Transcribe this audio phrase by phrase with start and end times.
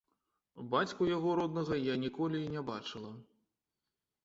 [0.71, 3.15] Бацьку яго роднага я ніколі не бачыла.